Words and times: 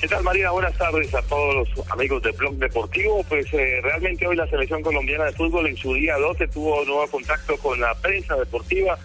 ¿Qué 0.00 0.08
tal 0.08 0.22
María? 0.22 0.50
Buenas 0.50 0.78
tardes 0.78 1.14
a 1.14 1.20
todos 1.22 1.68
los 1.68 1.90
amigos 1.90 2.22
de 2.22 2.30
Blog 2.32 2.54
Deportivo. 2.54 3.22
Pues 3.28 3.52
eh, 3.52 3.80
realmente 3.82 4.26
hoy 4.26 4.34
la 4.34 4.46
selección 4.48 4.82
colombiana 4.82 5.26
de 5.26 5.32
fútbol 5.32 5.66
en 5.66 5.76
su 5.76 5.92
día 5.92 6.16
12 6.16 6.48
tuvo 6.48 6.82
nuevo 6.86 7.06
contacto 7.08 7.58
con 7.58 7.78
la 7.78 7.94
prensa 7.96 8.34
deportiva. 8.36 8.98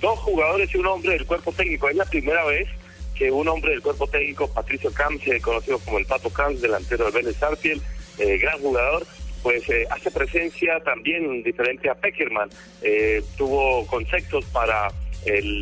Dos 0.00 0.18
jugadores 0.18 0.74
y 0.74 0.76
un 0.76 0.86
hombre 0.86 1.12
del 1.12 1.26
cuerpo 1.26 1.52
técnico. 1.52 1.88
Es 1.88 1.96
la 1.96 2.04
primera 2.04 2.44
vez 2.44 2.68
que 3.14 3.30
un 3.30 3.48
hombre 3.48 3.70
del 3.70 3.80
cuerpo 3.80 4.06
técnico, 4.06 4.46
Patricio 4.52 4.92
Camps, 4.92 5.26
eh, 5.26 5.40
conocido 5.40 5.78
como 5.78 5.98
el 5.98 6.04
Pato 6.04 6.28
Camps, 6.28 6.60
delantero 6.60 7.04
del 7.04 7.14
Vélez 7.14 7.36
Sarfield, 7.36 7.82
eh, 8.18 8.36
gran 8.36 8.58
jugador, 8.60 9.06
pues 9.42 9.66
eh, 9.70 9.86
hace 9.90 10.10
presencia 10.10 10.80
también 10.80 11.42
diferente 11.42 11.88
a 11.88 11.94
Peckerman. 11.94 12.50
Eh, 12.82 13.22
tuvo 13.36 13.86
conceptos 13.86 14.44
para 14.46 14.88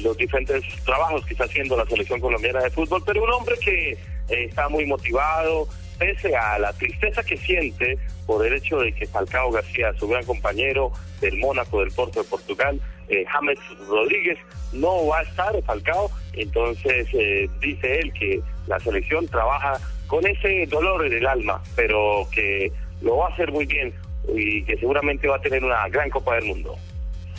los 0.03 0.17
diferentes 0.17 0.65
trabajos 0.87 1.25
que 1.27 1.35
está 1.35 1.45
haciendo 1.45 1.77
la 1.77 1.85
selección 1.85 2.19
colombiana 2.19 2.63
de 2.63 2.71
fútbol, 2.71 3.03
pero 3.05 3.23
un 3.23 3.31
hombre 3.31 3.57
que 3.63 3.95
eh, 4.31 4.45
está 4.45 4.69
muy 4.69 4.87
motivado, 4.87 5.69
pese 5.99 6.35
a 6.35 6.59
la 6.59 6.73
tristeza 6.73 7.23
que 7.23 7.37
siente 7.37 7.99
por 8.27 8.47
el 8.47 8.55
hecho 8.55 8.79
de 8.79 8.93
que 8.93 9.07
Falcao 9.07 9.51
García, 9.51 9.93
su 9.99 10.09
gran 10.09 10.25
compañero 10.25 10.93
del 11.21 11.37
Mónaco, 11.39 11.81
del 11.81 11.93
Porto 11.93 12.23
de 12.23 12.29
Portugal, 12.29 12.81
eh, 13.09 13.25
James 13.29 13.59
Rodríguez, 13.89 14.39
no 14.73 15.07
va 15.07 15.19
a 15.19 15.23
estar 15.23 15.63
Falcao, 15.63 16.11
entonces 16.33 17.09
eh, 17.13 17.49
dice 17.61 17.99
él 17.99 18.13
que 18.13 18.41
la 18.67 18.79
selección 18.81 19.27
trabaja 19.29 19.79
con 20.07 20.27
ese 20.27 20.67
dolor 20.67 21.05
en 21.07 21.13
el 21.13 21.27
alma, 21.27 21.63
pero 21.77 22.27
que 22.33 22.73
lo 23.03 23.19
va 23.19 23.29
a 23.29 23.33
hacer 23.33 23.53
muy 23.53 23.67
bien 23.67 23.93
y 24.35 24.63
que 24.65 24.77
seguramente 24.77 25.29
va 25.29 25.37
a 25.37 25.41
tener 25.41 25.65
una 25.65 25.89
gran 25.89 26.09
Copa 26.11 26.37
del 26.37 26.45
Mundo. 26.45 26.77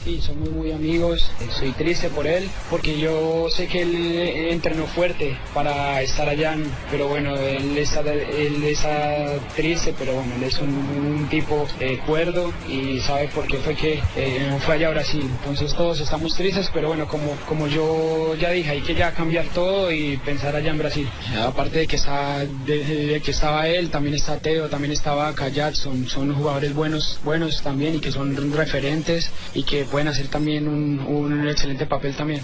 Sí, 0.04 0.20
somos 0.20 0.50
muy 0.50 0.72
amigos, 0.72 1.30
estoy 1.40 1.74
triste 1.74 2.10
por 2.10 2.26
él, 2.26 2.50
porque 2.72 3.00
yo 3.00 3.48
sé 3.52 3.68
que 3.68 3.84
él 3.84 4.18
entrenó 4.50 4.88
fuerte 4.88 5.38
para 5.54 6.02
estar 6.02 6.28
allá, 6.28 6.58
pero 6.90 7.08
bueno, 7.08 7.36
él 7.36 7.78
está, 7.78 8.00
él 8.02 8.64
está 8.64 9.36
triste, 9.56 9.94
pero 10.00 10.14
bueno, 10.14 10.34
él 10.38 10.44
es 10.44 10.58
un, 10.58 11.28
tipo 11.30 11.68
eh, 11.80 12.00
cuerdo 12.08 12.52
y 12.68 13.00
sabe 13.00 13.28
por 13.28 13.46
qué 13.46 13.58
fue 13.58 13.76
que 13.76 14.02
eh, 14.16 14.58
fue 14.66 14.76
allá 14.76 14.88
a 14.88 14.92
Brasil. 14.92 15.22
Entonces 15.22 15.74
todos 15.76 16.00
estamos 16.00 16.36
tristes, 16.36 16.72
pero 16.74 16.88
bueno, 16.88 17.08
como, 17.08 17.36
como 17.48 17.68
yo 17.68 18.36
ya 18.36 18.50
dije, 18.50 18.72
hay 18.72 18.82
que 18.82 18.96
ya 18.96 19.12
cambiar 19.12 19.46
todo 19.54 19.92
y 19.92 20.18
pensar 20.18 20.56
allá 20.56 20.72
en 20.72 20.80
Brasil. 20.80 21.08
Aparte 21.46 21.78
de 21.78 21.88
que, 21.88 21.98
está, 21.98 22.40
de, 22.40 22.84
de 22.84 23.22
que 23.22 23.30
estaba 23.30 23.68
él, 23.68 23.92
también 23.92 24.16
está 24.16 24.40
Teo, 24.40 24.68
también 24.68 24.94
estaba 24.94 25.34
Kayat, 25.36 25.76
son, 25.76 26.08
son 26.08 26.34
jugadores 26.34 26.74
buenos, 26.74 27.20
buenos 27.24 27.62
también 27.62 27.96
y 27.96 28.00
que 28.00 28.12
son 28.12 28.36
referentes 28.54 29.30
y 29.54 29.62
que 29.62 29.86
pueden 29.92 30.08
hacer 30.08 30.28
también 30.30 30.68
un, 30.68 31.00
un 31.00 31.48
excelente 31.48 31.86
papel 31.86 32.16
también. 32.16 32.42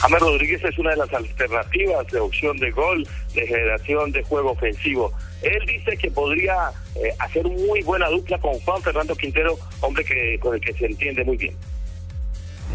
James 0.00 0.20
Rodríguez 0.20 0.62
es 0.64 0.78
una 0.78 0.90
de 0.90 0.96
las 0.96 1.12
alternativas 1.14 2.06
de 2.08 2.20
opción 2.20 2.56
de 2.58 2.70
gol, 2.72 3.08
de 3.34 3.46
generación 3.46 4.12
de 4.12 4.22
juego 4.22 4.50
ofensivo. 4.50 5.12
Él 5.40 5.64
dice 5.66 5.96
que 5.96 6.10
podría 6.10 6.70
eh, 6.96 7.14
hacer 7.18 7.44
muy 7.44 7.82
buena 7.82 8.08
dupla 8.08 8.38
con 8.38 8.52
Juan 8.60 8.82
Fernando 8.82 9.14
Quintero, 9.14 9.56
hombre 9.80 10.04
que 10.04 10.38
con 10.40 10.54
el 10.54 10.60
que 10.60 10.74
se 10.74 10.86
entiende 10.86 11.24
muy 11.24 11.38
bien. 11.38 11.54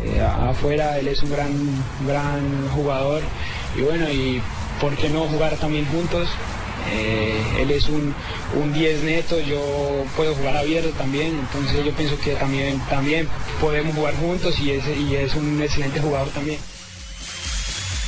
Eh, 0.04 0.22
afuera 0.22 0.98
él 0.98 1.08
es 1.10 1.22
un 1.22 1.32
gran, 1.32 1.52
gran 2.08 2.70
jugador 2.70 3.22
y 3.78 3.82
bueno, 3.82 4.10
y 4.10 4.42
por 4.80 4.96
qué 4.96 5.10
no 5.10 5.26
jugar 5.26 5.56
también 5.58 5.86
juntos. 5.86 6.30
Eh, 6.92 7.62
él 7.62 7.72
es 7.72 7.88
un, 7.90 8.14
un 8.56 8.74
10 8.74 9.04
neto, 9.04 9.40
yo 9.40 10.06
puedo 10.16 10.34
jugar 10.36 10.58
abierto 10.58 10.90
también, 10.92 11.38
entonces 11.40 11.86
yo 11.86 11.92
pienso 11.94 12.20
que 12.20 12.36
también, 12.36 12.80
también 12.90 13.28
podemos 13.60 13.96
jugar 13.96 14.16
juntos 14.16 14.60
y 14.60 14.72
es, 14.72 14.88
y 14.88 15.16
es 15.16 15.36
un 15.36 15.62
excelente 15.62 16.00
jugador 16.00 16.30
también. 16.30 16.60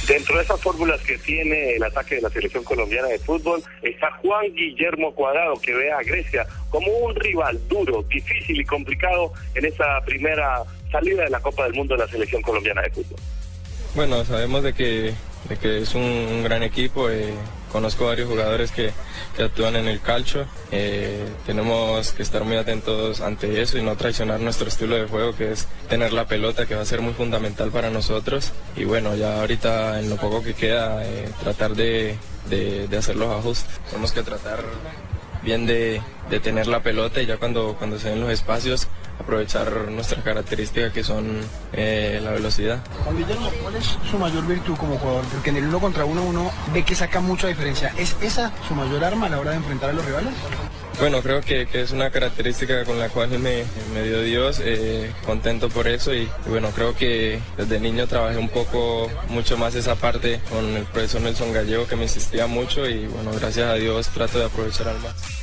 Dentro 0.08 0.36
de 0.36 0.44
esas 0.44 0.60
fórmulas 0.60 1.00
que 1.02 1.18
tiene 1.20 1.76
el 1.76 1.84
ataque 1.84 2.16
de 2.16 2.22
la 2.22 2.30
selección 2.30 2.64
colombiana 2.64 3.08
de 3.08 3.20
fútbol 3.20 3.64
está 3.84 4.12
Juan 4.14 4.46
Guillermo 4.54 5.14
Cuadrado, 5.14 5.54
que 5.62 5.74
ve 5.74 5.92
a 5.92 6.02
Grecia 6.02 6.48
como 6.70 6.92
un 6.92 7.16
rival 7.16 7.60
duro, 7.68 8.04
difícil 8.10 8.60
y 8.60 8.66
complicado 8.66 9.32
en 9.54 9.66
esa 9.66 10.02
primera 10.04 10.64
salida 10.92 11.24
de 11.24 11.30
la 11.30 11.40
Copa 11.40 11.64
del 11.64 11.74
Mundo 11.76 11.96
de 11.96 12.04
la 12.04 12.12
selección 12.12 12.42
colombiana 12.42 12.82
de 12.82 12.90
fútbol. 12.90 13.20
Bueno, 13.96 14.26
sabemos 14.26 14.64
de 14.64 14.74
que, 14.74 15.14
de 15.48 15.58
que 15.62 15.80
es 15.80 15.94
un, 15.94 16.04
un 16.04 16.44
gran 16.44 16.64
equipo. 16.64 17.10
Eh, 17.10 17.34
conozco 17.72 18.06
varios 18.06 18.30
jugadores 18.30 18.72
que, 18.72 18.92
que 19.36 19.44
actúan 19.44 19.76
en 19.76 19.88
el 19.88 20.02
calcio. 20.02 20.46
Eh, 20.72 21.26
tenemos 21.46 22.12
que 22.12 22.24
estar 22.24 22.44
muy 22.44 22.58
atentos 22.58 23.22
ante 23.22 23.62
eso 23.62 23.78
y 23.78 23.82
no 23.82 23.96
traicionar 23.96 24.40
nuestro 24.40 24.68
estilo 24.68 24.96
de 24.96 25.08
juego, 25.08 25.36
que 25.36 25.52
es 25.52 25.68
tener 25.90 26.14
la 26.14 26.28
pelota, 26.28 26.66
que 26.66 26.76
va 26.76 26.82
a 26.82 26.86
ser 26.86 27.02
muy 27.02 27.14
fundamental 27.14 27.72
para 27.72 27.90
nosotros. 27.90 28.52
Y 28.76 28.84
bueno, 28.84 29.16
ya 29.16 29.40
ahorita 29.42 30.00
en 30.00 30.10
lo 30.10 30.18
poco 30.18 30.44
que 30.44 30.54
queda, 30.54 31.06
eh, 31.06 31.30
tratar 31.42 31.76
de, 31.76 32.18
de 32.50 32.98
hacer 32.98 33.16
los 33.16 33.30
ajustes. 33.30 33.80
Tenemos 33.90 34.12
que 34.12 34.24
tratar 34.24 34.60
bien 35.44 35.66
de, 35.66 36.02
de, 36.30 36.40
tener 36.40 36.68
la 36.68 36.82
pelota 36.82 37.22
y 37.22 37.26
ya 37.26 37.38
cuando, 37.38 37.76
cuando 37.78 38.00
se 38.00 38.10
den 38.10 38.22
los 38.22 38.32
espacios 38.32 38.88
aprovechar 39.20 39.90
nuestras 39.90 40.24
características 40.24 40.92
que 40.92 41.04
son 41.04 41.40
eh, 41.74 42.20
la 42.24 42.32
velocidad. 42.32 42.80
Juan 43.04 43.18
Guillermo, 43.18 43.50
¿cuál 43.62 43.76
es 43.76 43.98
su 44.10 44.18
mayor 44.18 44.46
virtud 44.46 44.76
como 44.76 44.98
jugador? 44.98 45.24
Porque 45.26 45.52
en 45.52 45.58
el 45.58 45.66
uno 45.66 45.80
contra 45.80 46.06
uno 46.06 46.24
uno 46.24 46.52
ve 46.74 46.84
que 46.84 46.96
saca 46.96 47.20
mucha 47.22 47.48
diferencia. 47.48 47.94
¿Es 47.98 48.16
esa 48.22 48.52
su 48.68 48.76
mayor 48.76 49.04
arma 49.04 49.28
a 49.28 49.30
la 49.30 49.40
hora 49.40 49.52
de 49.52 49.58
enfrentar 49.58 49.92
a 49.92 49.94
los 49.94 50.06
rivales? 50.06 50.34
Bueno, 51.02 51.24
creo 51.24 51.42
que, 51.42 51.66
que 51.66 51.82
es 51.82 51.92
una 51.94 52.12
característica 52.12 52.86
con 52.86 53.00
la 53.00 53.10
cual 53.10 53.32
me, 53.32 53.64
me 53.92 54.04
dio 54.04 54.22
Dios, 54.22 54.62
eh, 54.64 55.12
contento 55.26 55.68
por 55.68 55.88
eso 55.88 56.14
y, 56.14 56.30
y, 56.46 56.50
bueno, 56.50 56.70
creo 56.76 56.96
que 56.96 57.40
desde 57.58 57.80
niño 57.80 58.06
trabajé 58.06 58.38
un 58.38 58.50
poco 58.50 59.10
mucho 59.30 59.58
más 59.58 59.74
esa 59.74 59.96
parte 59.96 60.40
con 60.52 60.64
el 60.64 60.84
profesor 60.84 61.22
Nelson 61.22 61.54
Gallego 61.54 61.88
que 61.88 61.96
me 61.96 62.04
insistía 62.04 62.46
mucho 62.46 62.88
y 62.88 63.08
bueno, 63.08 63.32
gracias 63.32 63.68
a 63.68 63.74
Dios 63.74 64.10
trato 64.10 64.38
de 64.38 64.46
aprovechar 64.46 64.90
al 64.90 65.00
máximo. 65.00 65.42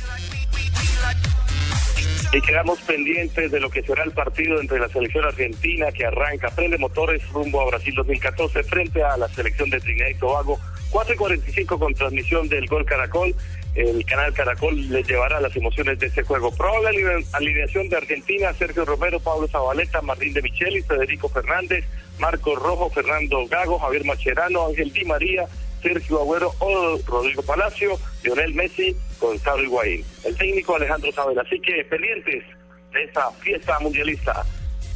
Y 2.31 2.41
quedamos 2.41 2.79
pendientes 2.81 3.51
de 3.51 3.59
lo 3.59 3.69
que 3.69 3.81
será 3.81 4.03
el 4.03 4.11
partido 4.11 4.61
entre 4.61 4.79
la 4.79 4.87
selección 4.87 5.25
argentina 5.25 5.91
que 5.91 6.05
arranca, 6.05 6.51
prende 6.51 6.77
motores 6.77 7.27
rumbo 7.31 7.59
a 7.59 7.65
Brasil 7.65 7.93
2014 7.95 8.63
frente 8.63 9.03
a 9.03 9.17
la 9.17 9.27
selección 9.27 9.69
de 9.69 9.81
Trinidad 9.81 10.07
y 10.07 10.15
Tobago. 10.15 10.57
4 10.91 11.13
y 11.13 11.17
45 11.17 11.79
con 11.79 11.93
transmisión 11.93 12.47
del 12.47 12.67
Gol 12.67 12.85
Caracol. 12.85 13.35
El 13.79 14.03
canal 14.03 14.33
Caracol 14.33 14.89
les 14.89 15.07
llevará 15.07 15.39
las 15.39 15.55
emociones 15.55 15.97
de 15.99 16.07
este 16.07 16.23
juego. 16.23 16.51
Probable 16.51 16.89
alineación 17.31 17.87
de 17.87 17.95
Argentina, 17.95 18.53
Sergio 18.53 18.83
Romero, 18.83 19.21
Pablo 19.21 19.47
Zabaleta, 19.47 20.01
Martín 20.01 20.33
de 20.33 20.41
Michelis, 20.41 20.85
Federico 20.85 21.29
Fernández, 21.29 21.85
Marcos 22.19 22.59
Rojo, 22.59 22.89
Fernando 22.89 23.47
Gago, 23.47 23.79
Javier 23.79 24.03
Macherano, 24.03 24.67
Ángel 24.67 24.91
Di 24.91 25.05
María, 25.05 25.45
Sergio 25.81 26.19
Agüero 26.19 26.53
o 26.59 26.97
Rodrigo 27.07 27.41
Palacio, 27.41 27.97
Lionel 28.21 28.53
Messi, 28.53 28.93
Gonzalo 29.17 29.63
Higuaín. 29.63 30.03
El 30.25 30.35
técnico 30.35 30.75
Alejandro 30.75 31.13
Sabel. 31.13 31.39
Así 31.39 31.57
que 31.61 31.85
pendientes 31.85 32.43
de 32.91 33.03
esta 33.03 33.31
fiesta 33.31 33.79
mundialista. 33.79 34.45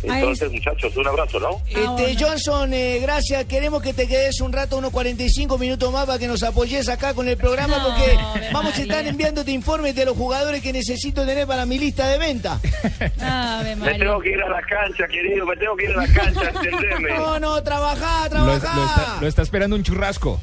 Entonces, 0.04 0.50
Ay. 0.50 0.56
muchachos, 0.58 0.96
un 0.98 1.08
abrazo, 1.08 1.40
¿no? 1.40 1.62
Este, 1.68 2.24
Johnson, 2.24 2.74
eh, 2.74 3.00
gracias. 3.02 3.46
Queremos 3.46 3.82
que 3.82 3.94
te 3.94 4.08
quedes 4.08 4.42
un 4.42 4.52
rato, 4.52 4.78
unos 4.78 4.92
45 4.92 5.58
minutos 5.58 5.92
más, 5.92 6.06
para 6.06 6.20
que 6.20 6.28
nos 6.28 6.44
apoyes 6.44 6.90
acá 6.90 7.14
con 7.14 7.28
el 7.28 7.38
programa, 7.38 7.78
no, 7.78 7.86
porque 7.86 8.18
vamos 8.52 8.78
a 8.78 8.82
estar 8.82 9.06
enviándote 9.06 9.52
informes 9.52 9.96
de 9.96 10.06
los 10.06 10.18
jugadores 10.18 10.62
que 10.62 10.74
necesito 10.74 11.26
tener 11.26 11.48
para 11.48 11.66
mi 11.66 11.80
lista 11.80 12.08
de 12.08 12.18
venta. 12.18 12.60
me 13.78 13.98
tengo 13.98 14.20
que 14.20 14.32
ir 14.32 14.42
a 14.42 14.50
la 14.50 14.62
cancha, 14.62 15.08
querido, 15.08 15.46
me 15.46 15.56
tengo 15.56 15.76
que 15.76 15.86
ir 15.86 15.92
a 15.92 16.06
la 16.06 16.08
cancha, 16.08 16.50
entendeme. 16.56 17.14
No, 17.14 17.40
no, 17.40 17.64
trabajá, 17.64 18.30
trabajá. 18.30 18.40
Lo, 18.40 18.46
lo, 18.46 18.88
está, 18.88 19.18
lo 19.22 19.28
está 19.28 19.42
esperando 19.42 19.76
un 19.76 19.84
churrasco. 19.84 20.42